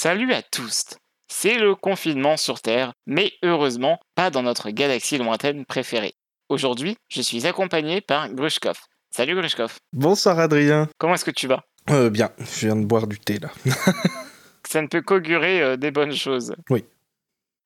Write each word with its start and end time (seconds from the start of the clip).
Salut 0.00 0.32
à 0.32 0.42
tous 0.42 0.84
C'est 1.26 1.58
le 1.58 1.74
confinement 1.74 2.36
sur 2.36 2.60
Terre, 2.60 2.92
mais 3.08 3.32
heureusement 3.42 3.98
pas 4.14 4.30
dans 4.30 4.44
notre 4.44 4.70
galaxie 4.70 5.18
lointaine 5.18 5.64
préférée. 5.64 6.14
Aujourd'hui, 6.48 6.96
je 7.08 7.20
suis 7.20 7.48
accompagné 7.48 8.00
par 8.00 8.32
Grushkov. 8.32 8.78
Salut 9.10 9.34
Grushkov. 9.34 9.80
Bonsoir 9.92 10.38
Adrien. 10.38 10.88
Comment 10.98 11.14
est-ce 11.14 11.24
que 11.24 11.32
tu 11.32 11.48
vas? 11.48 11.64
Euh, 11.90 12.10
bien, 12.10 12.30
je 12.38 12.68
viens 12.68 12.76
de 12.76 12.84
boire 12.84 13.08
du 13.08 13.18
thé 13.18 13.40
là. 13.40 13.50
Ça 14.68 14.82
ne 14.82 14.86
peut 14.86 15.02
qu'augurer 15.02 15.60
euh, 15.62 15.76
des 15.76 15.90
bonnes 15.90 16.14
choses. 16.14 16.54
Oui. 16.70 16.84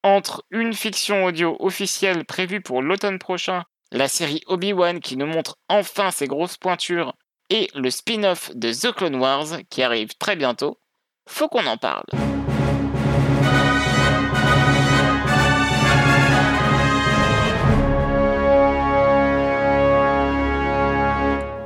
Entre 0.03 0.43
une 0.51 0.73
fiction 0.73 1.27
audio 1.27 1.59
officielle 1.61 2.25
prévue 2.25 2.63
pour 2.63 2.81
l'automne 2.81 3.19
prochain, 3.19 3.65
la 3.91 4.09
série 4.09 4.41
Obi-Wan 4.47 5.01
qui 5.01 5.19
nous 5.19 5.27
montre 5.27 5.59
enfin 5.69 6.11
ses 6.11 6.29
grosses 6.29 6.57
pointures, 6.57 7.15
et 7.51 7.69
le 7.75 7.91
spin-off 7.91 8.51
de 8.55 8.73
The 8.73 8.95
Clone 8.95 9.17
Wars 9.17 9.59
qui 9.69 9.83
arrive 9.83 10.17
très 10.17 10.35
bientôt, 10.35 10.79
faut 11.29 11.49
qu'on 11.49 11.67
en 11.67 11.77
parle. 11.77 12.05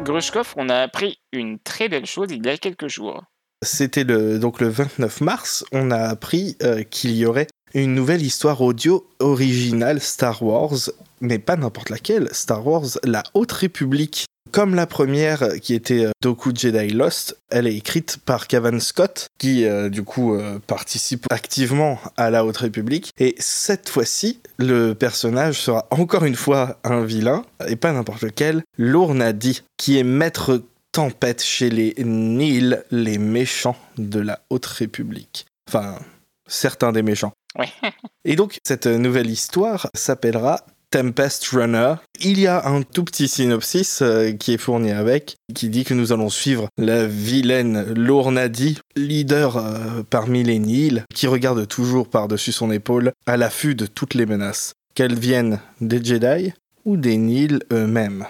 Grushkov, 0.03 0.55
on 0.57 0.69
a 0.69 0.77
appris 0.77 1.19
une 1.33 1.59
très 1.59 1.89
belle 1.89 2.07
chose 2.07 2.29
il 2.31 2.47
y 2.47 2.49
a 2.49 2.57
quelques 2.57 2.87
jours. 2.87 3.25
C'était 3.63 4.05
le, 4.05 4.39
donc 4.39 4.61
le 4.61 4.69
29 4.69 5.21
mars, 5.21 5.65
on 5.73 5.91
a 5.91 5.99
appris 5.99 6.57
euh, 6.63 6.85
qu'il 6.85 7.17
y 7.17 7.27
aurait 7.27 7.49
une 7.75 7.95
nouvelle 7.95 8.23
histoire 8.23 8.61
audio 8.61 9.09
originale 9.19 10.01
Star 10.01 10.43
Wars, 10.43 10.91
mais 11.21 11.39
pas 11.39 11.57
n'importe 11.57 11.91
laquelle, 11.91 12.29
Star 12.33 12.65
Wars 12.67 12.99
La 13.03 13.25
Haute 13.35 13.53
République. 13.53 14.27
Comme 14.53 14.75
la 14.75 14.87
première 14.87 15.61
qui 15.61 15.75
était 15.75 16.07
euh, 16.07 16.11
Doku 16.23 16.53
Jedi 16.55 16.89
Lost, 16.89 17.39
elle 17.51 17.67
est 17.67 17.77
écrite 17.77 18.19
par 18.25 18.47
Cavan 18.47 18.81
Scott, 18.81 19.29
qui 19.39 19.65
euh, 19.65 19.89
du 19.89 20.03
coup 20.03 20.35
euh, 20.35 20.59
participe 20.67 21.27
activement 21.31 21.99
à 22.17 22.31
la 22.31 22.45
Haute 22.45 22.57
République. 22.59 23.13
Et 23.19 23.35
cette 23.39 23.89
fois-ci, 23.89 24.41
le 24.59 24.95
personnage 24.95 25.61
sera 25.61 25.87
encore 25.91 26.25
une 26.25 26.37
fois 26.37 26.79
un 26.85 27.05
vilain, 27.05 27.45
et 27.69 27.77
pas 27.77 27.93
n'importe 27.93 28.23
lequel, 28.23 28.63
Lournadi, 28.79 29.63
qui 29.77 29.99
est 29.99 30.05
maître 30.05 30.63
tempête 30.93 31.43
chez 31.43 31.69
les 31.69 31.95
Nils, 31.99 32.83
les 32.91 33.19
méchants 33.19 33.77
de 33.99 34.21
la 34.21 34.41
Haute 34.49 34.67
République. 34.67 35.47
Enfin, 35.69 35.99
certains 36.47 36.93
des 36.93 37.03
méchants. 37.03 37.33
Ouais. 37.59 37.69
Et 38.25 38.37
donc, 38.37 38.59
cette 38.65 38.87
nouvelle 38.87 39.31
histoire 39.31 39.89
s'appellera 39.95 40.65
Tempest 40.91 41.49
Runner. 41.49 41.95
Il 42.21 42.39
y 42.41 42.47
a 42.47 42.67
un 42.67 42.83
tout 42.83 43.05
petit 43.05 43.29
synopsis 43.29 44.03
euh, 44.03 44.33
qui 44.33 44.55
est 44.55 44.59
fourni 44.59 44.93
avec, 44.93 45.37
qui 45.55 45.69
dit 45.69 45.85
que 45.85 45.95
nous 45.95 46.13
allons 46.13 46.31
suivre 46.31 46.69
la 46.79 47.07
vilaine 47.07 47.93
Lournadi, 47.95 48.79
leader 48.95 49.57
euh, 49.57 50.03
parmi 50.09 50.45
les 50.45 50.59
Nils, 50.59 51.05
qui 51.15 51.27
regarde 51.27 51.67
toujours 51.67 52.09
par-dessus 52.09 52.53
son 52.53 52.71
épaule, 52.71 53.13
à 53.27 53.37
l'affût 53.37 53.75
de 53.75 53.87
toutes 53.87 54.15
les 54.15 54.27
menaces, 54.27 54.75
qu'elles 54.95 55.19
viennent 55.19 55.61
des 55.81 56.03
Jedi 56.03 56.53
ou 56.85 56.97
des 56.97 57.17
Nils 57.17 57.61
eux-mêmes. 57.73 58.27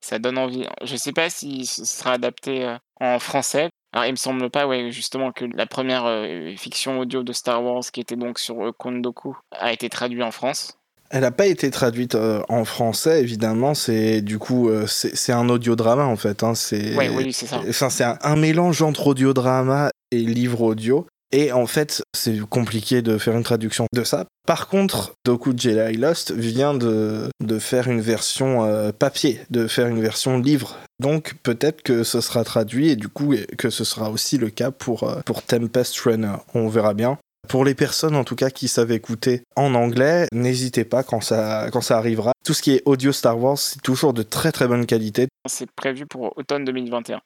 Ça 0.00 0.18
donne 0.18 0.38
envie. 0.38 0.66
Je 0.82 0.96
sais 0.96 1.12
pas 1.12 1.30
si 1.30 1.64
ce 1.64 1.84
sera 1.84 2.12
adapté 2.12 2.64
euh, 2.64 2.76
en 3.00 3.18
français. 3.18 3.70
Alors, 3.92 4.06
il 4.06 4.10
me 4.10 4.16
semble 4.16 4.50
pas, 4.50 4.66
justement, 4.90 5.30
que 5.30 5.44
la 5.44 5.66
première 5.66 6.26
fiction 6.58 6.98
audio 6.98 7.22
de 7.22 7.32
Star 7.32 7.62
Wars, 7.62 7.84
qui 7.92 8.00
était 8.00 8.16
donc 8.16 8.40
sur 8.40 8.72
Kondoku, 8.76 9.36
a 9.52 9.72
été 9.72 9.88
traduite 9.88 10.24
en 10.24 10.32
France. 10.32 10.76
Elle 11.14 11.20
n'a 11.20 11.30
pas 11.30 11.46
été 11.46 11.70
traduite 11.70 12.16
euh, 12.16 12.42
en 12.48 12.64
français, 12.64 13.20
évidemment. 13.22 13.74
C'est 13.74 14.20
du 14.20 14.40
coup, 14.40 14.68
euh, 14.68 14.86
c'est 14.88 15.32
un 15.32 15.48
audiodrama 15.48 16.04
en 16.04 16.16
fait. 16.16 16.42
Hein, 16.42 16.56
c'est 16.56 16.96
Ouais, 16.96 17.08
oui, 17.08 17.32
c'est 17.32 17.46
ça. 17.46 17.60
Enfin, 17.68 17.88
c'est 17.88 18.02
un, 18.02 18.18
un 18.20 18.34
mélange 18.34 18.82
entre 18.82 19.06
audiodrama 19.06 19.90
et 20.10 20.18
livre 20.18 20.62
audio. 20.62 21.06
Et 21.30 21.52
en 21.52 21.66
fait, 21.66 22.02
c'est 22.16 22.38
compliqué 22.48 23.02
de 23.02 23.18
faire 23.18 23.36
une 23.36 23.42
traduction 23.42 23.86
de 23.92 24.04
ça. 24.04 24.24
Par 24.46 24.68
contre, 24.68 25.14
Doku 25.24 25.52
Jedi 25.56 25.96
Lost 25.96 26.32
vient 26.32 26.74
de, 26.74 27.28
de 27.42 27.58
faire 27.58 27.88
une 27.88 28.00
version 28.00 28.64
euh, 28.64 28.92
papier, 28.92 29.40
de 29.50 29.66
faire 29.66 29.86
une 29.86 30.00
version 30.00 30.38
livre. 30.38 30.76
Donc 31.00 31.34
peut-être 31.42 31.82
que 31.82 32.04
ce 32.04 32.20
sera 32.20 32.44
traduit 32.44 32.90
et 32.90 32.96
du 32.96 33.08
coup 33.08 33.34
que 33.58 33.70
ce 33.70 33.82
sera 33.84 34.10
aussi 34.10 34.38
le 34.38 34.50
cas 34.50 34.70
pour, 34.70 35.04
euh, 35.04 35.20
pour 35.24 35.42
Tempest 35.42 35.98
Runner. 36.00 36.36
On 36.54 36.68
verra 36.68 36.94
bien. 36.94 37.18
Pour 37.48 37.64
les 37.64 37.74
personnes 37.74 38.16
en 38.16 38.24
tout 38.24 38.36
cas 38.36 38.50
qui 38.50 38.68
savent 38.68 38.92
écouter 38.92 39.42
en 39.56 39.74
anglais, 39.74 40.26
n'hésitez 40.32 40.84
pas 40.84 41.02
quand 41.02 41.20
ça, 41.20 41.68
quand 41.72 41.80
ça 41.80 41.98
arrivera. 41.98 42.32
Tout 42.44 42.54
ce 42.54 42.62
qui 42.62 42.72
est 42.72 42.82
audio 42.84 43.12
Star 43.12 43.38
Wars, 43.38 43.58
c'est 43.58 43.80
toujours 43.82 44.12
de 44.12 44.22
très 44.22 44.52
très 44.52 44.66
bonne 44.66 44.86
qualité. 44.86 45.28
C'est 45.46 45.70
prévu 45.70 46.06
pour 46.06 46.36
automne 46.36 46.64
2021. 46.64 47.20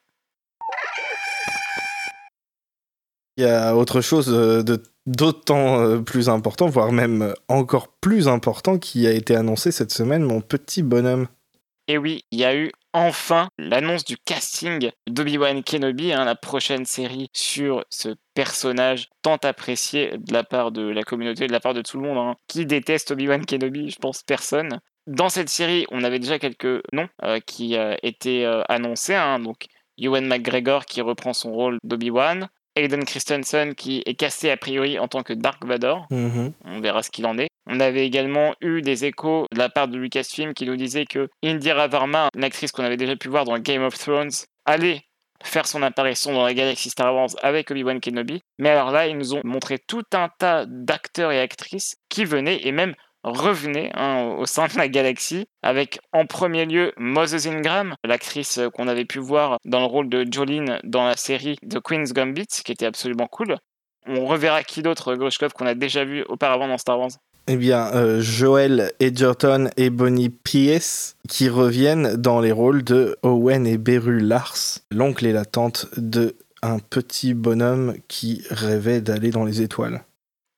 Il 3.37 3.43
y 3.43 3.47
a 3.47 3.75
autre 3.75 4.01
chose 4.01 4.29
euh, 4.29 4.63
de 4.63 4.83
d'autant 5.05 5.79
euh, 5.79 5.99
plus 5.99 6.29
important, 6.29 6.67
voire 6.67 6.91
même 6.91 7.33
encore 7.47 7.87
plus 7.87 8.27
important, 8.27 8.77
qui 8.77 9.07
a 9.07 9.11
été 9.11 9.35
annoncé 9.35 9.71
cette 9.71 9.91
semaine, 9.91 10.23
mon 10.23 10.41
petit 10.41 10.83
bonhomme. 10.83 11.27
Et 11.87 11.97
oui, 11.97 12.25
il 12.31 12.39
y 12.39 12.45
a 12.45 12.55
eu 12.55 12.71
enfin 12.93 13.49
l'annonce 13.57 14.03
du 14.03 14.17
casting 14.17 14.91
d'Obi-Wan 15.07 15.63
Kenobi, 15.63 16.11
hein, 16.13 16.25
la 16.25 16.35
prochaine 16.35 16.85
série 16.85 17.29
sur 17.33 17.85
ce 17.89 18.09
personnage 18.33 19.09
tant 19.21 19.37
apprécié 19.37 20.11
de 20.17 20.33
la 20.33 20.43
part 20.43 20.71
de 20.71 20.81
la 20.81 21.03
communauté, 21.03 21.47
de 21.47 21.51
la 21.51 21.59
part 21.59 21.73
de 21.73 21.81
tout 21.81 21.99
le 21.99 22.07
monde. 22.07 22.17
hein. 22.17 22.35
Qui 22.47 22.65
déteste 22.65 23.11
Obi-Wan 23.11 23.45
Kenobi 23.45 23.89
Je 23.89 23.97
pense 23.97 24.23
personne. 24.23 24.79
Dans 25.07 25.29
cette 25.29 25.49
série, 25.49 25.85
on 25.91 26.03
avait 26.03 26.19
déjà 26.19 26.39
quelques 26.39 26.81
noms 26.93 27.09
euh, 27.23 27.39
qui 27.39 27.75
euh, 27.77 27.95
étaient 28.03 28.43
euh, 28.45 28.61
annoncés. 28.69 29.15
hein. 29.15 29.39
donc, 29.39 29.65
Ewan 29.97 30.25
McGregor 30.25 30.85
qui 30.85 31.01
reprend 31.01 31.33
son 31.33 31.51
rôle 31.51 31.77
d'Obi-Wan. 31.83 32.47
Hayden 32.79 33.05
Christensen 33.05 33.75
qui 33.75 34.01
est 34.05 34.15
cassé 34.15 34.49
a 34.49 34.57
priori 34.57 34.99
en 34.99 35.07
tant 35.07 35.23
que 35.23 35.33
Dark 35.33 35.65
Vador. 35.65 36.07
Mhm. 36.09 36.53
On 36.65 36.79
verra 36.79 37.03
ce 37.03 37.11
qu'il 37.11 37.25
en 37.25 37.37
est. 37.37 37.49
On 37.67 37.79
avait 37.79 38.05
également 38.05 38.55
eu 38.61 38.81
des 38.81 39.05
échos 39.05 39.45
de 39.51 39.59
la 39.59 39.69
part 39.69 39.87
de 39.87 39.97
Lucasfilm 39.97 40.53
qui 40.53 40.65
nous 40.65 40.75
disait 40.75 41.05
que 41.05 41.29
Indira 41.43 41.87
Varma, 41.87 42.29
une 42.35 42.43
actrice 42.43 42.71
qu'on 42.71 42.83
avait 42.83 42.97
déjà 42.97 43.15
pu 43.15 43.27
voir 43.27 43.45
dans 43.45 43.57
Game 43.59 43.83
of 43.83 43.97
Thrones, 43.97 44.31
allait 44.65 45.03
faire 45.43 45.67
son 45.67 45.81
apparition 45.83 46.33
dans 46.33 46.43
la 46.43 46.53
galaxie 46.53 46.89
Star 46.89 47.13
Wars 47.13 47.29
avec 47.41 47.71
Obi-Wan 47.71 47.99
Kenobi. 47.99 48.41
Mais 48.57 48.69
alors 48.69 48.91
là, 48.91 49.07
ils 49.07 49.17
nous 49.17 49.35
ont 49.35 49.41
montré 49.43 49.77
tout 49.79 50.03
un 50.13 50.29
tas 50.37 50.65
d'acteurs 50.67 51.31
et 51.31 51.39
actrices 51.39 51.95
qui 52.09 52.25
venaient 52.25 52.59
et 52.63 52.71
même 52.71 52.95
revenaient 53.23 53.91
hein, 53.95 54.35
au 54.37 54.45
sein 54.45 54.67
de 54.67 54.77
la 54.77 54.87
galaxie, 54.87 55.45
avec 55.61 55.99
en 56.13 56.25
premier 56.25 56.65
lieu 56.65 56.93
Moses 56.97 57.47
Ingram, 57.47 57.95
l'actrice 58.03 58.59
qu'on 58.73 58.87
avait 58.87 59.05
pu 59.05 59.19
voir 59.19 59.57
dans 59.65 59.79
le 59.79 59.85
rôle 59.85 60.09
de 60.09 60.25
Jolene 60.29 60.79
dans 60.83 61.05
la 61.05 61.15
série 61.15 61.57
The 61.67 61.79
Queen's 61.79 62.13
Gambit, 62.13 62.47
qui 62.63 62.71
était 62.71 62.85
absolument 62.85 63.27
cool. 63.27 63.57
On 64.07 64.25
reverra 64.25 64.63
qui 64.63 64.81
d'autre, 64.81 65.15
Grushkov, 65.15 65.53
qu'on 65.53 65.65
a 65.65 65.75
déjà 65.75 66.05
vu 66.05 66.23
auparavant 66.29 66.67
dans 66.67 66.77
Star 66.77 66.99
Wars? 66.99 67.11
Eh 67.47 67.57
bien, 67.57 67.91
euh, 67.95 68.21
Joel 68.21 68.91
Edgerton 68.99 69.69
et 69.75 69.89
Bonnie 69.89 70.29
Pierce 70.29 71.15
qui 71.27 71.49
reviennent 71.49 72.15
dans 72.15 72.41
les 72.41 72.51
rôles 72.51 72.83
de 72.83 73.17
Owen 73.23 73.65
et 73.65 73.77
Beru 73.77 74.19
Lars, 74.19 74.79
l'oncle 74.91 75.25
et 75.25 75.31
la 75.31 75.45
tante 75.45 75.87
de 75.97 76.35
un 76.61 76.79
petit 76.79 77.33
bonhomme 77.33 77.95
qui 78.07 78.43
rêvait 78.51 79.01
d'aller 79.01 79.31
dans 79.31 79.45
les 79.45 79.61
étoiles. 79.61 80.03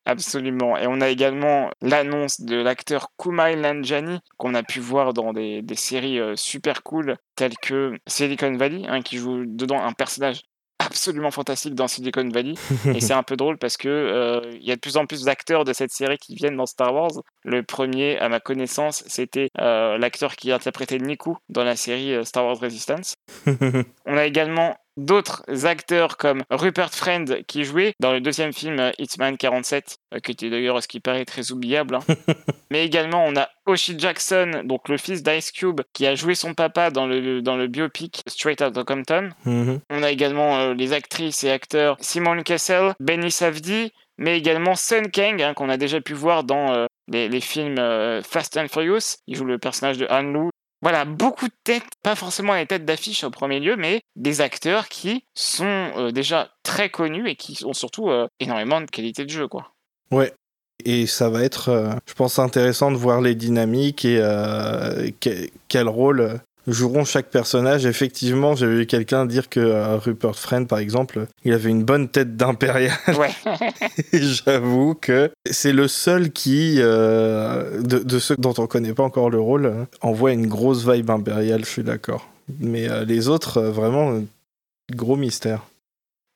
Absolument. 0.05 0.77
Et 0.77 0.87
on 0.87 0.99
a 0.99 1.09
également 1.09 1.69
l'annonce 1.81 2.41
de 2.41 2.55
l'acteur 2.55 3.09
Kumail 3.17 3.57
Nanjiani 3.57 4.19
qu'on 4.37 4.55
a 4.55 4.63
pu 4.63 4.79
voir 4.79 5.13
dans 5.13 5.31
des, 5.31 5.61
des 5.61 5.75
séries 5.75 6.19
euh, 6.19 6.35
super 6.35 6.81
cool 6.83 7.17
telles 7.35 7.57
que 7.61 7.93
Silicon 8.07 8.55
Valley, 8.57 8.83
hein, 8.87 9.01
qui 9.01 9.17
joue 9.17 9.45
dedans 9.45 9.81
un 9.81 9.93
personnage 9.93 10.41
absolument 10.79 11.29
fantastique 11.29 11.75
dans 11.75 11.87
Silicon 11.87 12.27
Valley. 12.29 12.55
Et 12.85 12.99
c'est 12.99 13.13
un 13.13 13.21
peu 13.23 13.35
drôle 13.37 13.59
parce 13.59 13.77
que 13.77 13.87
euh, 13.87 14.41
il 14.59 14.67
y 14.67 14.71
a 14.71 14.75
de 14.75 14.79
plus 14.79 14.97
en 14.97 15.05
plus 15.05 15.23
d'acteurs 15.25 15.65
de 15.65 15.73
cette 15.73 15.91
série 15.91 16.17
qui 16.17 16.33
viennent 16.33 16.57
dans 16.57 16.65
Star 16.65 16.91
Wars. 16.93 17.21
Le 17.43 17.61
premier, 17.61 18.17
à 18.17 18.27
ma 18.27 18.39
connaissance, 18.39 19.03
c'était 19.05 19.49
euh, 19.59 19.99
l'acteur 19.99 20.35
qui 20.35 20.51
interprétait 20.51 20.97
Niku 20.97 21.35
dans 21.49 21.63
la 21.63 21.75
série 21.75 22.25
Star 22.25 22.45
Wars 22.45 22.59
Resistance. 22.59 23.13
On 24.07 24.17
a 24.17 24.25
également 24.25 24.75
d'autres 25.01 25.43
acteurs 25.65 26.17
comme 26.17 26.43
Rupert 26.49 26.93
Friend 26.93 27.43
qui 27.47 27.63
jouait 27.63 27.93
dans 27.99 28.11
le 28.13 28.21
deuxième 28.21 28.53
film 28.53 28.79
euh, 28.79 28.91
Hitman 28.99 29.37
47, 29.37 29.97
euh, 30.13 30.19
qui 30.19 30.31
était 30.31 30.49
d'ailleurs 30.49 30.81
ce 30.81 30.87
qui 30.87 30.99
paraît 30.99 31.25
très 31.25 31.51
oubliable. 31.51 31.95
hein. 31.95 31.99
Mais 32.71 32.85
également 32.85 33.25
on 33.25 33.35
a 33.35 33.49
Oshie 33.65 33.99
Jackson, 33.99 34.61
donc 34.63 34.87
le 34.89 34.97
fils 34.97 35.23
d'Ice 35.23 35.51
Cube, 35.51 35.81
qui 35.93 36.07
a 36.07 36.15
joué 36.15 36.35
son 36.35 36.53
papa 36.53 36.89
dans 36.89 37.05
le, 37.07 37.41
dans 37.41 37.57
le 37.57 37.67
biopic 37.67 38.21
Straight 38.27 38.61
Outta 38.61 38.83
Compton. 38.83 39.29
Mhm. 39.45 39.79
On 39.89 40.03
a 40.03 40.11
également 40.11 40.57
euh, 40.57 40.73
les 40.73 40.93
actrices 40.93 41.43
et 41.43 41.51
acteurs 41.51 41.97
Simone 41.99 42.43
Kessel, 42.43 42.93
Benny 42.99 43.31
Safdie, 43.31 43.91
mais 44.17 44.37
également 44.37 44.75
Sun 44.75 45.09
Kang, 45.11 45.41
hein, 45.41 45.53
qu'on 45.53 45.69
a 45.69 45.77
déjà 45.77 45.99
pu 45.99 46.13
voir 46.13 46.43
dans 46.43 46.73
euh, 46.73 46.85
les, 47.07 47.27
les 47.27 47.41
films 47.41 47.79
euh, 47.79 48.21
Fast 48.21 48.55
and 48.55 48.67
Furious. 48.71 49.17
Il 49.27 49.35
joue 49.35 49.45
le 49.45 49.57
personnage 49.57 49.97
de 49.97 50.05
Han 50.09 50.21
Lu. 50.21 50.49
Voilà, 50.81 51.05
beaucoup 51.05 51.47
de 51.47 51.53
têtes, 51.63 51.83
pas 52.03 52.15
forcément 52.15 52.55
les 52.55 52.65
têtes 52.65 52.85
d'affiche 52.85 53.23
au 53.23 53.29
premier 53.29 53.59
lieu, 53.59 53.75
mais 53.75 54.01
des 54.15 54.41
acteurs 54.41 54.87
qui 54.89 55.23
sont 55.35 55.65
euh, 55.97 56.11
déjà 56.11 56.49
très 56.63 56.89
connus 56.89 57.29
et 57.29 57.35
qui 57.35 57.63
ont 57.65 57.73
surtout 57.73 58.09
euh, 58.09 58.27
énormément 58.39 58.81
de 58.81 58.87
qualité 58.87 59.23
de 59.25 59.29
jeu, 59.29 59.47
quoi. 59.47 59.71
Ouais. 60.11 60.33
Et 60.83 61.05
ça 61.05 61.29
va 61.29 61.43
être, 61.43 61.69
euh, 61.69 61.91
je 62.07 62.13
pense, 62.15 62.39
intéressant 62.39 62.91
de 62.91 62.97
voir 62.97 63.21
les 63.21 63.35
dynamiques 63.35 64.05
et 64.05 64.17
que- 65.21 65.47
quel 65.67 65.87
rôle 65.87 66.39
joueront 66.67 67.05
chaque 67.05 67.29
personnage. 67.29 67.85
Effectivement, 67.85 68.55
j'ai 68.55 68.67
vu 68.67 68.85
quelqu'un 68.85 69.25
dire 69.25 69.49
que 69.49 69.59
euh, 69.59 69.97
Rupert 69.97 70.35
Friend, 70.35 70.67
par 70.67 70.79
exemple, 70.79 71.25
il 71.43 71.53
avait 71.53 71.69
une 71.69 71.83
bonne 71.83 72.07
tête 72.09 72.35
d'impérial. 72.37 72.91
Ouais. 73.17 73.31
Et 74.13 74.21
J'avoue 74.21 74.95
que 74.95 75.31
c'est 75.49 75.73
le 75.73 75.87
seul 75.87 76.31
qui, 76.31 76.75
euh, 76.79 77.81
de, 77.81 77.99
de 77.99 78.19
ceux 78.19 78.35
dont 78.37 78.53
on 78.57 78.67
connaît 78.67 78.93
pas 78.93 79.03
encore 79.03 79.29
le 79.29 79.39
rôle, 79.39 79.65
euh, 79.65 79.85
envoie 80.01 80.31
une 80.31 80.47
grosse 80.47 80.87
vibe 80.87 81.09
impériale, 81.09 81.65
je 81.65 81.69
suis 81.69 81.83
d'accord. 81.83 82.27
Mais 82.59 82.89
euh, 82.89 83.05
les 83.05 83.27
autres, 83.27 83.61
vraiment, 83.61 84.21
gros 84.93 85.15
mystère. 85.15 85.61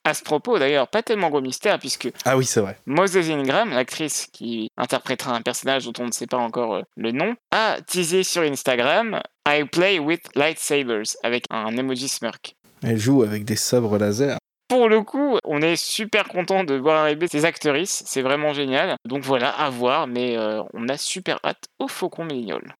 à 0.06 0.14
ce 0.14 0.24
propos, 0.24 0.60
d'ailleurs, 0.60 0.88
pas 0.88 1.02
tellement 1.04 1.30
gros 1.30 1.42
mystère, 1.42 1.80
puisque 1.80 2.10
Ah 2.26 2.38
oui, 2.38 2.46
c'est 2.46 2.62
vrai. 2.62 2.78
Moses 2.86 3.30
Ingram, 3.30 3.72
l'actrice 3.72 4.28
qui 4.32 4.70
interprétera 4.78 5.36
un 5.36 5.42
personnage 5.42 5.86
dont 5.86 5.94
on 6.00 6.08
ne 6.08 6.12
sait 6.12 6.28
pas 6.28 6.38
encore 6.38 6.84
le 6.96 7.12
nom, 7.12 7.36
a 7.52 7.78
teasé 7.82 8.24
sur 8.24 8.44
Instagram 8.44 9.20
I 9.48 9.64
play 9.64 10.00
with 10.00 10.22
lightsabers 10.36 11.16
avec 11.24 11.46
un 11.50 11.78
emoji 11.78 12.08
smirk. 12.08 12.56
Elle 12.84 12.98
joue 12.98 13.24
avec 13.24 13.46
des 13.46 13.56
sabres 13.56 13.98
laser. 13.98 14.38
Pour 14.68 14.90
le 14.90 15.02
coup, 15.04 15.38
on 15.44 15.62
est 15.62 15.76
super 15.76 16.28
content 16.28 16.64
de 16.64 16.74
voir 16.74 17.02
arriver 17.02 17.28
ces 17.28 17.46
actrices, 17.46 18.04
c'est 18.08 18.24
vraiment 18.24 18.54
génial. 18.54 18.96
Donc 19.06 19.24
voilà, 19.24 19.50
à 19.50 19.70
voir, 19.70 20.08
mais 20.08 20.38
euh, 20.38 20.64
on 20.74 20.90
a 20.90 20.98
super 20.98 21.40
hâte 21.44 21.66
au 21.78 21.88
Faucon 21.88 22.26
Millénial. 22.26 22.76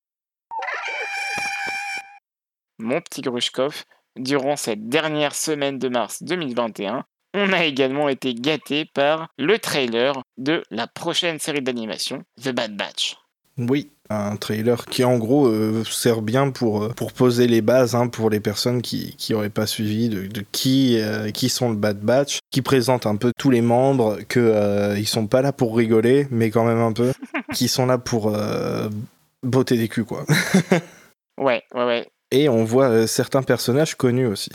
Mon 2.80 3.00
petit 3.02 3.22
Grushkov, 3.22 3.84
durant 4.16 4.56
cette 4.56 4.90
dernière 4.90 5.36
semaine 5.36 5.78
de 5.78 5.88
mars 5.88 6.24
2021, 6.24 7.06
on 7.36 7.54
a 7.54 7.66
également 7.66 8.10
été 8.10 8.34
gâté 8.34 8.86
par 8.86 9.28
le 9.38 9.60
trailer 9.60 10.14
de 10.38 10.64
la 10.72 10.88
prochaine 10.88 11.38
série 11.38 11.62
d'animation, 11.62 12.24
The 12.42 12.50
Bad 12.50 12.76
Batch. 12.76 13.18
Oui, 13.58 13.92
un 14.10 14.36
trailer 14.36 14.86
qui 14.86 15.04
en 15.04 15.18
gros 15.18 15.48
euh, 15.48 15.84
sert 15.84 16.22
bien 16.22 16.52
pour, 16.52 16.84
euh, 16.84 16.90
pour 16.90 17.12
poser 17.12 17.48
les 17.48 17.62
bases 17.62 17.96
hein, 17.96 18.08
pour 18.08 18.30
les 18.30 18.40
personnes 18.40 18.82
qui 18.82 19.16
qui 19.18 19.34
auraient 19.34 19.50
pas 19.50 19.66
suivi 19.66 20.10
de, 20.10 20.28
de 20.28 20.44
qui 20.52 21.00
euh, 21.00 21.32
qui 21.32 21.50
sont 21.50 21.70
le 21.70 21.76
Bad 21.76 22.00
Batch, 22.00 22.40
qui 22.52 22.62
présente 22.62 23.06
un 23.06 23.16
peu 23.16 23.32
tous 23.38 23.50
les 23.50 23.62
membres 23.62 24.20
que 24.28 24.40
euh, 24.40 24.98
ils 24.98 25.08
sont 25.08 25.28
pas 25.28 25.42
là 25.42 25.52
pour 25.52 25.76
rigoler, 25.76 26.28
mais 26.30 26.52
quand 26.52 26.66
même 26.66 26.80
un 26.80 26.94
peu, 26.94 27.14
qui 27.54 27.68
sont 27.68 27.86
là 27.86 27.98
pour 27.98 28.36
botter 29.44 29.78
des 29.78 29.88
culs 29.88 30.06
quoi. 30.06 30.26
Ouais, 31.38 31.64
ouais, 31.74 31.86
ouais. 31.86 32.08
Et 32.32 32.48
on 32.48 32.64
voit 32.64 33.08
certains 33.08 33.44
personnages 33.44 33.96
connus 33.96 34.28
aussi. 34.28 34.52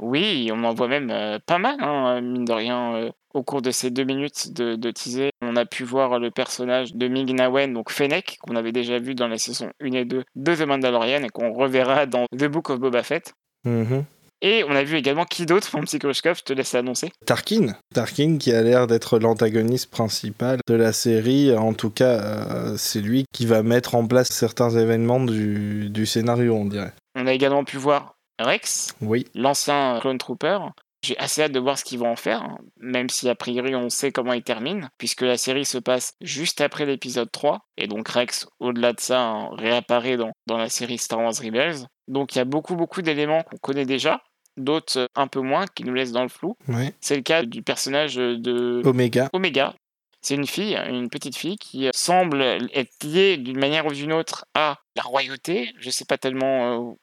Oui, 0.00 0.50
on 0.52 0.62
en 0.64 0.74
voit 0.74 0.88
même 0.88 1.10
euh, 1.10 1.38
pas 1.44 1.58
mal, 1.58 1.76
hein, 1.80 2.20
mine 2.20 2.44
de 2.44 2.52
rien. 2.52 2.94
euh, 2.96 3.10
au 3.34 3.42
cours 3.42 3.60
de 3.60 3.70
ces 3.70 3.90
deux 3.90 4.04
minutes 4.04 4.54
de, 4.54 4.76
de 4.76 4.90
teaser, 4.90 5.30
on 5.42 5.56
a 5.56 5.66
pu 5.66 5.84
voir 5.84 6.18
le 6.18 6.30
personnage 6.30 6.94
de 6.94 7.06
Ming 7.06 7.34
Na 7.34 7.50
Wen, 7.50 7.74
donc 7.74 7.90
Fennec, 7.90 8.38
qu'on 8.40 8.56
avait 8.56 8.72
déjà 8.72 8.98
vu 8.98 9.14
dans 9.14 9.28
les 9.28 9.36
saisons 9.36 9.70
1 9.82 9.92
et 9.92 10.04
2 10.06 10.24
de 10.34 10.54
The 10.54 10.62
Mandalorian 10.66 11.22
et 11.22 11.28
qu'on 11.28 11.52
reverra 11.52 12.06
dans 12.06 12.24
The 12.34 12.44
Book 12.46 12.70
of 12.70 12.80
Boba 12.80 13.02
Fett. 13.02 13.34
Mhm. 13.64 14.04
Et 14.42 14.64
on 14.68 14.70
a 14.76 14.84
vu 14.84 14.96
également 14.96 15.24
qui 15.24 15.44
d'autre, 15.44 15.68
mon 15.74 15.80
petit 15.82 15.98
Khrushchev, 15.98 16.34
je 16.38 16.42
te 16.44 16.52
laisse 16.54 16.74
annoncer. 16.74 17.10
Tarkin. 17.26 17.74
Tarkin 17.94 18.36
qui 18.38 18.52
a 18.52 18.62
l'air 18.62 18.86
d'être 18.86 19.18
l'antagoniste 19.18 19.90
principal 19.90 20.58
de 20.66 20.74
la 20.74 20.92
série. 20.92 21.54
En 21.54 21.72
tout 21.74 21.90
cas, 21.90 22.20
euh, 22.20 22.74
c'est 22.78 23.00
lui 23.00 23.24
qui 23.34 23.44
va 23.46 23.62
mettre 23.62 23.94
en 23.94 24.06
place 24.06 24.28
certains 24.28 24.70
événements 24.70 25.20
du, 25.20 25.88
du 25.90 26.06
scénario, 26.06 26.54
on 26.54 26.66
dirait. 26.66 26.92
On 27.18 27.26
a 27.26 27.32
également 27.32 27.64
pu 27.64 27.78
voir 27.78 28.15
Rex, 28.38 28.94
Oui. 29.00 29.26
l'ancien 29.34 29.98
Clone 30.00 30.18
Trooper. 30.18 30.58
J'ai 31.02 31.16
assez 31.18 31.42
hâte 31.42 31.52
de 31.52 31.60
voir 31.60 31.78
ce 31.78 31.84
qu'ils 31.84 31.98
vont 32.00 32.10
en 32.10 32.16
faire, 32.16 32.42
hein, 32.42 32.58
même 32.80 33.08
si 33.08 33.28
a 33.28 33.34
priori 33.36 33.76
on 33.76 33.90
sait 33.90 34.10
comment 34.10 34.32
il 34.32 34.42
termine, 34.42 34.88
puisque 34.98 35.20
la 35.20 35.36
série 35.36 35.64
se 35.64 35.78
passe 35.78 36.14
juste 36.20 36.60
après 36.60 36.84
l'épisode 36.84 37.30
3, 37.30 37.60
et 37.76 37.86
donc 37.86 38.08
Rex, 38.08 38.48
au-delà 38.58 38.92
de 38.92 38.98
ça, 39.00 39.20
hein, 39.20 39.50
réapparaît 39.52 40.16
dans, 40.16 40.32
dans 40.46 40.56
la 40.56 40.68
série 40.68 40.98
Star 40.98 41.20
Wars 41.20 41.34
Rebels. 41.40 41.86
Donc 42.08 42.34
il 42.34 42.38
y 42.38 42.40
a 42.40 42.44
beaucoup 42.44 42.74
beaucoup 42.74 43.02
d'éléments 43.02 43.42
qu'on 43.42 43.58
connaît 43.58 43.84
déjà, 43.84 44.22
d'autres 44.56 44.98
euh, 45.00 45.06
un 45.14 45.28
peu 45.28 45.40
moins, 45.40 45.66
qui 45.66 45.84
nous 45.84 45.94
laissent 45.94 46.12
dans 46.12 46.22
le 46.24 46.28
flou. 46.28 46.56
C'est 47.00 47.16
le 47.16 47.22
cas 47.22 47.44
du 47.44 47.62
personnage 47.62 48.16
de 48.16 48.82
Omega. 48.84 49.28
Omega. 49.32 49.74
C'est 50.22 50.34
une 50.34 50.46
fille, 50.46 50.76
une 50.88 51.08
petite 51.08 51.36
fille 51.36 51.56
qui 51.58 51.86
euh, 51.86 51.90
semble 51.94 52.42
être 52.42 53.04
liée 53.04 53.36
d'une 53.36 53.58
manière 53.60 53.86
ou 53.86 53.92
d'une 53.92 54.12
autre 54.12 54.44
à 54.54 54.78
la 54.96 55.02
royauté. 55.02 55.72
Je 55.78 55.90
sais 55.90 56.04
pas 56.06 56.18
tellement 56.18 56.90
euh, 56.90 56.94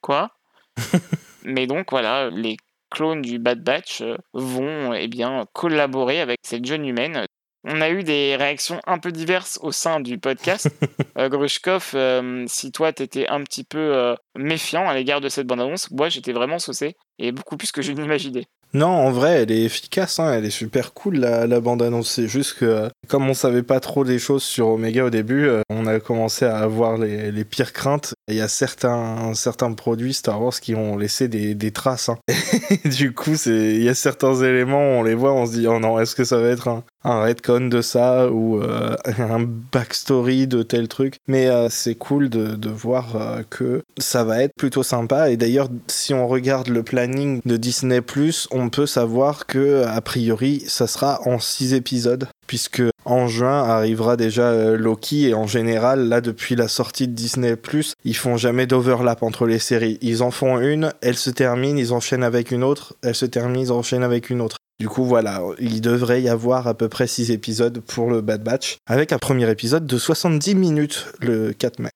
quoi. 0.00 0.30
Mais 1.44 1.66
donc 1.66 1.90
voilà, 1.90 2.30
les 2.30 2.56
clones 2.90 3.22
du 3.22 3.38
Bad 3.38 3.62
Batch 3.62 4.00
euh, 4.00 4.16
vont 4.32 4.92
eh 4.94 5.08
bien 5.08 5.46
collaborer 5.52 6.20
avec 6.20 6.38
cette 6.42 6.64
jeune 6.64 6.86
humaine. 6.86 7.26
On 7.64 7.80
a 7.80 7.90
eu 7.90 8.04
des 8.04 8.36
réactions 8.36 8.80
un 8.86 8.98
peu 8.98 9.10
diverses 9.10 9.58
au 9.62 9.72
sein 9.72 10.00
du 10.00 10.18
podcast. 10.18 10.70
euh, 11.18 11.28
Grushkov, 11.28 11.90
euh, 11.94 12.44
si 12.46 12.70
toi 12.70 12.92
t'étais 12.92 13.26
un 13.28 13.42
petit 13.42 13.64
peu 13.64 13.78
euh, 13.78 14.14
méfiant 14.36 14.88
à 14.88 14.94
l'égard 14.94 15.20
de 15.20 15.28
cette 15.28 15.46
bande-annonce, 15.46 15.90
moi 15.90 16.08
j'étais 16.08 16.32
vraiment 16.32 16.58
saucé 16.58 16.96
et 17.18 17.32
beaucoup 17.32 17.56
plus 17.56 17.72
que 17.72 17.82
je 17.82 17.92
n'imaginais. 17.92 18.46
Non, 18.74 18.88
en 18.88 19.10
vrai, 19.10 19.42
elle 19.42 19.50
est 19.50 19.62
efficace, 19.62 20.18
hein, 20.18 20.30
elle 20.34 20.44
est 20.44 20.50
super 20.50 20.92
cool 20.92 21.16
la, 21.16 21.46
la 21.46 21.58
bande-annonce. 21.60 22.10
C'est 22.10 22.28
juste 22.28 22.58
que, 22.58 22.64
euh, 22.66 22.88
comme 23.08 23.28
on 23.28 23.32
savait 23.32 23.62
pas 23.62 23.80
trop 23.80 24.04
des 24.04 24.18
choses 24.18 24.42
sur 24.42 24.68
Omega 24.68 25.06
au 25.06 25.10
début, 25.10 25.46
euh, 25.46 25.62
on 25.70 25.86
a 25.86 26.00
commencé 26.00 26.44
à 26.44 26.58
avoir 26.58 26.98
les, 26.98 27.32
les 27.32 27.44
pires 27.44 27.72
craintes. 27.72 28.12
Il 28.28 28.36
y 28.36 28.42
a 28.42 28.48
certains, 28.48 29.32
certains 29.32 29.72
produits 29.72 30.12
Star 30.12 30.42
Wars 30.42 30.52
qui 30.60 30.74
ont 30.74 30.98
laissé 30.98 31.28
des, 31.28 31.54
des 31.54 31.70
traces. 31.70 32.10
hein. 32.10 32.18
Du 32.84 33.14
coup, 33.14 33.36
il 33.46 33.82
y 33.82 33.88
a 33.88 33.94
certains 33.94 34.34
éléments, 34.34 34.98
on 34.98 35.02
les 35.02 35.14
voit, 35.14 35.32
on 35.32 35.46
se 35.46 35.52
dit, 35.52 35.66
oh 35.66 35.78
non, 35.78 35.98
est-ce 35.98 36.14
que 36.14 36.24
ça 36.24 36.38
va 36.38 36.48
être 36.48 36.68
un, 36.68 36.84
un 37.04 37.22
retcon 37.22 37.68
de 37.68 37.80
ça 37.80 38.30
ou 38.30 38.60
euh, 38.62 38.94
un 39.18 39.40
backstory 39.40 40.46
de 40.46 40.62
tel 40.62 40.88
truc? 40.88 41.16
Mais 41.26 41.48
c'est 41.70 41.94
cool 41.94 42.28
de, 42.28 42.54
de 42.54 42.68
voir 42.68 43.16
que 43.48 43.82
ça 43.96 44.24
va 44.24 44.42
être 44.42 44.52
plutôt 44.58 44.82
sympa. 44.82 45.30
Et 45.30 45.38
d'ailleurs, 45.38 45.68
si 45.86 46.12
on 46.12 46.28
regarde 46.28 46.68
le 46.68 46.82
planning 46.82 47.40
de 47.46 47.56
Disney+, 47.56 48.02
on 48.50 48.57
peut 48.68 48.86
savoir 48.86 49.46
que 49.46 49.84
a 49.84 50.00
priori, 50.00 50.64
ça 50.66 50.86
sera 50.86 51.20
en 51.26 51.38
six 51.38 51.74
épisodes, 51.74 52.28
puisque 52.46 52.82
en 53.04 53.28
juin 53.28 53.62
arrivera 53.62 54.16
déjà 54.16 54.50
euh, 54.50 54.76
Loki 54.76 55.28
et 55.28 55.34
en 55.34 55.46
général, 55.46 56.08
là 56.08 56.20
depuis 56.20 56.56
la 56.56 56.68
sortie 56.68 57.06
de 57.08 57.12
Disney+, 57.12 57.56
ils 58.04 58.16
font 58.16 58.36
jamais 58.36 58.66
d'overlap 58.66 59.22
entre 59.22 59.46
les 59.46 59.58
séries. 59.58 59.98
Ils 60.02 60.22
en 60.22 60.30
font 60.30 60.58
une, 60.58 60.92
elle 61.00 61.16
se 61.16 61.30
termine, 61.30 61.78
ils 61.78 61.92
enchaînent 61.92 62.24
avec 62.24 62.50
une 62.50 62.64
autre, 62.64 62.96
elle 63.02 63.14
se 63.14 63.26
termine, 63.26 63.60
ils 63.60 63.72
enchaînent 63.72 64.02
avec 64.02 64.28
une 64.28 64.40
autre. 64.40 64.56
Du 64.80 64.88
coup, 64.88 65.04
voilà, 65.04 65.42
il 65.58 65.80
devrait 65.80 66.22
y 66.22 66.28
avoir 66.28 66.68
à 66.68 66.74
peu 66.74 66.88
près 66.88 67.06
6 67.06 67.30
épisodes 67.30 67.80
pour 67.80 68.10
le 68.10 68.20
Bad 68.20 68.44
Batch, 68.44 68.78
avec 68.86 69.12
un 69.12 69.18
premier 69.18 69.50
épisode 69.50 69.86
de 69.86 69.98
70 69.98 70.54
minutes 70.54 71.06
le 71.20 71.52
4 71.52 71.80
mai. 71.80 71.90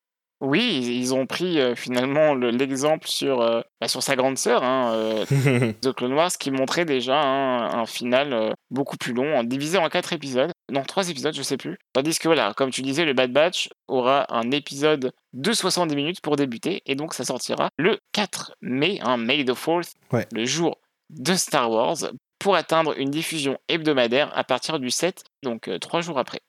Oui, 0.44 0.80
ils 1.00 1.14
ont 1.14 1.24
pris 1.26 1.60
euh, 1.60 1.76
finalement 1.76 2.34
le- 2.34 2.50
l'exemple 2.50 3.06
sur, 3.06 3.40
euh, 3.40 3.60
bah, 3.80 3.86
sur 3.86 4.02
sa 4.02 4.16
grande 4.16 4.36
sœur, 4.38 4.64
hein, 4.64 4.90
euh, 4.94 5.72
The 5.80 5.92
Clone 5.92 6.14
Wars, 6.14 6.32
qui 6.36 6.50
montrait 6.50 6.84
déjà 6.84 7.16
hein, 7.22 7.78
un 7.78 7.86
final 7.86 8.52
beaucoup 8.70 8.96
plus 8.96 9.12
long, 9.12 9.38
en- 9.38 9.44
divisé 9.44 9.78
en 9.78 9.88
quatre 9.88 10.12
épisodes. 10.12 10.50
Non, 10.70 10.82
trois 10.82 11.08
épisodes, 11.10 11.34
je 11.34 11.42
sais 11.42 11.56
plus. 11.56 11.78
Tandis 11.92 12.18
que 12.18 12.26
voilà, 12.26 12.52
comme 12.56 12.70
tu 12.70 12.82
disais, 12.82 13.04
le 13.04 13.12
Bad 13.12 13.32
Batch 13.32 13.68
aura 13.86 14.26
un 14.36 14.50
épisode 14.50 15.12
de 15.32 15.52
70 15.52 15.94
minutes 15.94 16.20
pour 16.20 16.34
débuter, 16.34 16.82
et 16.86 16.96
donc 16.96 17.14
ça 17.14 17.24
sortira 17.24 17.68
le 17.78 17.98
4 18.12 18.56
mai, 18.60 18.98
hein, 19.02 19.16
May 19.18 19.44
the 19.44 19.52
4th, 19.54 19.92
Ouais. 20.12 20.26
le 20.32 20.44
jour 20.44 20.78
de 21.10 21.34
Star 21.34 21.70
Wars, 21.70 21.98
pour 22.40 22.56
atteindre 22.56 22.98
une 22.98 23.10
diffusion 23.10 23.56
hebdomadaire 23.68 24.32
à 24.36 24.42
partir 24.42 24.80
du 24.80 24.90
7, 24.90 25.22
donc 25.44 25.70
trois 25.80 26.00
jours 26.00 26.18
après. 26.18 26.40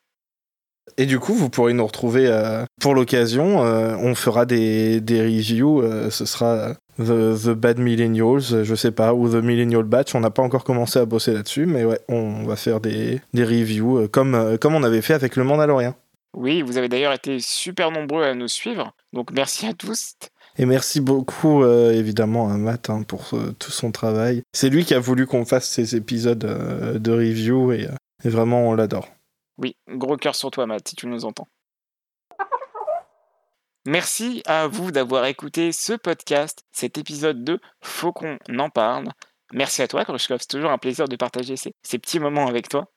Et 0.98 1.06
du 1.06 1.20
coup, 1.20 1.34
vous 1.34 1.50
pourrez 1.50 1.74
nous 1.74 1.86
retrouver 1.86 2.28
euh, 2.28 2.66
pour 2.82 2.94
l'occasion. 2.94 3.66
euh, 3.66 3.96
on 3.98 4.16
fera 4.16 4.46
des, 4.46 5.02
des 5.02 5.22
reviews. 5.22 5.82
euh, 5.82 6.10
ce 6.10 6.26
sera 6.26 6.76
The, 7.00 7.36
The 7.46 7.50
Bad 7.50 7.80
Millennials, 7.80 8.64
je 8.64 8.76
sais 8.76 8.92
pas, 8.92 9.14
ou 9.14 9.28
The 9.30 9.44
Millennial 9.44 9.84
Batch. 9.84 10.14
On 10.14 10.20
n'a 10.20 10.30
pas 10.30 10.44
encore 10.44 10.64
commencé 10.64 11.00
à 11.00 11.06
bosser 11.06 11.34
là-dessus, 11.34 11.66
mais 11.66 11.84
ouais, 11.86 12.00
on 12.10 12.44
va 12.44 12.56
faire 12.56 12.80
des, 12.80 13.22
des 13.34 13.44
reviews 13.44 14.08
comme, 14.10 14.58
comme 14.60 14.76
on 14.76 14.84
avait 14.84 15.02
fait 15.02 15.16
avec 15.16 15.36
le 15.36 15.44
Mandalorian. 15.44 15.96
Oui, 16.36 16.62
vous 16.62 16.78
avez 16.78 16.90
d'ailleurs 16.90 17.14
été 17.14 17.40
super 17.40 17.92
nombreux 17.92 18.24
à 18.24 18.34
nous 18.34 18.48
suivre, 18.48 18.94
donc 19.14 19.32
merci 19.32 19.68
à 19.68 19.74
tous. 19.74 20.14
Et 20.58 20.66
merci 20.66 21.02
beaucoup, 21.02 21.64
euh, 21.64 21.92
évidemment, 21.94 22.50
à 22.52 22.58
Matt 22.58 22.90
hein, 22.92 23.04
pour 23.08 23.30
euh, 23.34 23.56
tout 23.58 23.72
son 23.72 23.92
travail. 23.92 24.44
C'est 24.52 24.70
lui 24.70 24.86
qui 24.86 24.94
a 24.94 25.00
voulu 25.00 25.26
qu'on 25.26 25.46
fasse 25.46 25.68
ces 25.68 25.96
épisodes 25.96 26.46
euh, 26.46 27.00
de 27.00 27.12
review 27.12 27.72
et, 27.72 27.88
et 28.24 28.30
vraiment, 28.30 28.70
on 28.70 28.76
l'adore. 28.76 29.08
Oui, 29.58 29.76
gros 29.88 30.18
cœur 30.18 30.36
sur 30.36 30.52
toi, 30.52 30.66
Matt, 30.66 30.88
si 30.88 30.96
tu 30.96 31.08
nous 31.08 31.26
entends. 31.26 31.48
Merci 33.86 34.42
à 34.46 34.68
vous 34.68 34.92
d'avoir 34.92 35.26
écouté 35.26 35.72
ce 35.74 35.94
podcast, 35.94 36.64
cet 36.72 36.98
épisode 36.98 37.44
de 37.44 37.60
Faut 37.82 38.14
qu'on 38.14 38.38
en 38.58 38.70
parle. 38.70 39.10
Merci 39.52 39.82
à 39.82 39.88
toi, 39.88 40.06
Khrushchev. 40.06 40.38
C'est 40.40 40.48
toujours 40.48 40.72
un 40.72 40.78
plaisir 40.78 41.08
de 41.08 41.16
partager 41.18 41.58
ces, 41.58 41.74
ces 41.84 42.00
petits 42.00 42.20
moments 42.20 42.48
avec 42.48 42.70
toi. 42.70 42.88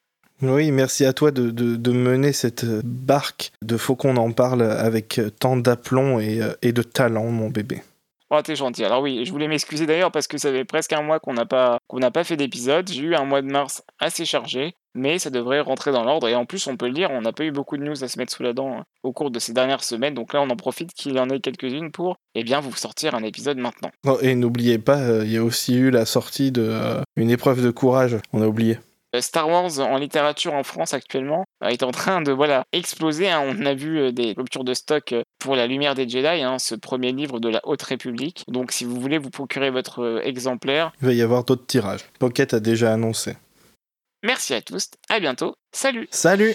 Oui, 0.43 0.71
merci 0.71 1.05
à 1.05 1.13
toi 1.13 1.31
de, 1.31 1.51
de, 1.51 1.77
de 1.77 1.93
mener 1.93 2.33
cette 2.33 2.65
barque 2.85 3.53
de 3.63 3.77
Faut 3.77 3.97
qu'on 3.97 4.17
en 4.17 4.33
parle 4.33 4.63
avec 4.63 5.21
tant 5.41 5.57
d'aplomb 5.57 6.21
et, 6.21 6.41
euh, 6.41 6.53
et 6.63 6.73
de 6.73 6.83
talent, 6.83 7.31
mon 7.31 7.49
bébé. 7.49 7.83
Oh, 8.31 8.41
t'es 8.43 8.57
gentil. 8.57 8.85
Alors 8.85 9.03
oui, 9.03 9.25
je 9.25 9.31
voulais 9.31 9.47
m'excuser 9.47 9.87
d'ailleurs 9.87 10.11
parce 10.11 10.27
que 10.27 10.37
ça 10.37 10.51
fait 10.51 10.65
presque 10.65 10.93
un 10.93 11.03
mois 11.03 11.21
qu'on 11.21 11.35
n'a 11.35 11.47
pas, 11.47 11.79
qu'on 11.87 12.01
pas 12.11 12.25
fait 12.25 12.37
d'épisode. 12.37 12.91
J'ai 12.91 13.03
eu 13.03 13.15
un 13.15 13.25
mois 13.25 13.41
de 13.41 13.47
mars 13.47 13.85
assez 14.01 14.25
chargé, 14.25 14.75
mais 14.95 15.21
ça 15.21 15.31
devrait 15.31 15.61
rentrer 15.61 15.93
dans 15.93 16.03
l'ordre. 16.03 16.29
Et 16.29 16.35
en 16.35 16.45
plus, 16.45 16.67
on 16.67 16.77
peut 16.77 16.89
le 16.89 16.93
dire, 16.93 17.11
on 17.13 17.21
n'a 17.21 17.33
pas 17.33 17.45
eu 17.45 17.53
beaucoup 17.53 17.77
de 17.77 17.85
news 17.85 18.03
à 18.03 18.09
se 18.09 18.19
mettre 18.19 18.33
sous 18.33 18.43
la 18.43 18.53
dent 18.53 18.79
hein, 18.79 18.85
au 19.05 19.13
cours 19.13 19.31
de 19.31 19.39
ces 19.39 19.53
dernières 19.53 19.85
semaines. 19.85 20.15
Donc 20.15 20.33
là, 20.33 20.43
on 20.43 20.51
en 20.51 20.57
profite 20.57 20.93
qu'il 20.93 21.15
y 21.15 21.21
en 21.21 21.31
ait 21.31 21.39
quelques-unes 21.39 21.93
pour, 21.93 22.17
eh 22.35 22.43
bien, 22.43 22.59
vous 22.59 22.75
sortir 22.75 23.15
un 23.15 23.23
épisode 23.23 23.59
maintenant. 23.59 23.91
Et 24.23 24.35
n'oubliez 24.35 24.79
pas, 24.79 24.99
euh, 24.99 25.25
il 25.25 25.33
y 25.33 25.37
a 25.37 25.45
aussi 25.45 25.77
eu 25.77 25.91
la 25.91 26.05
sortie 26.05 26.51
de 26.51 26.63
euh, 26.63 27.03
une 27.15 27.31
épreuve 27.31 27.63
de 27.63 27.71
courage. 27.71 28.17
On 28.33 28.43
a 28.43 28.47
oublié. 28.47 28.79
Euh, 29.17 29.21
Star 29.21 29.49
Wars 29.49 29.79
en 29.81 29.97
littérature 29.99 30.55
en 30.55 30.63
France 30.63 30.95
actuellement 30.95 31.45
euh, 31.65 31.69
est 31.69 31.83
en 31.83 31.91
train 31.91 32.23
de 32.23 32.33
voilà 32.33 32.65
exploser. 32.73 33.31
hein. 33.31 33.43
On 33.47 33.65
a 33.67 33.75
vu 33.75 33.99
euh, 33.99 34.13
des 34.13 34.35
ruptures 34.37 34.65
de 34.65 34.75
stock 34.75 35.15
pour 35.39 35.57
La 35.57 35.67
Lumière 35.67 35.95
des 35.95 36.09
Jedi, 36.09 36.43
hein, 36.43 36.59
ce 36.59 36.75
premier 36.75 37.13
livre 37.13 37.41
de 37.41 37.49
la 37.49 37.61
Haute 37.65 37.83
République. 37.83 38.45
Donc 38.49 38.73
si 38.73 38.85
vous 38.85 39.01
voulez 39.01 39.19
vous 39.19 39.31
procurer 39.31 39.71
votre 39.71 40.21
exemplaire, 40.25 40.93
Il 41.01 41.07
va 41.07 41.13
y 41.13 41.23
avoir 41.23 41.45
d'autres 41.45 41.67
tirages. 41.67 42.05
Pocket 42.19 42.55
a 42.55 42.61
déjà 42.61 42.93
annoncé. 42.93 43.37
merci 44.23 44.55
à 44.55 44.63
tous, 44.63 44.91
à 45.09 45.21
bientôt, 45.21 45.57
salut 45.73 46.09
Salut 46.11 46.55